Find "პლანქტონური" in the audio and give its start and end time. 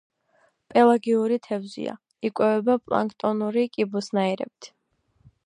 2.87-3.67